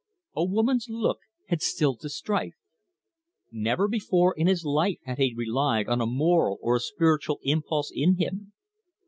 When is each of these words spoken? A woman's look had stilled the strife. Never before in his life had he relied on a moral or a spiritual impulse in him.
A 0.35 0.43
woman's 0.43 0.87
look 0.89 1.19
had 1.49 1.61
stilled 1.61 1.99
the 2.01 2.09
strife. 2.09 2.55
Never 3.51 3.87
before 3.87 4.33
in 4.35 4.47
his 4.47 4.65
life 4.65 4.97
had 5.03 5.19
he 5.19 5.35
relied 5.37 5.87
on 5.87 6.01
a 6.01 6.07
moral 6.07 6.57
or 6.59 6.75
a 6.75 6.79
spiritual 6.79 7.39
impulse 7.43 7.91
in 7.93 8.15
him. 8.15 8.51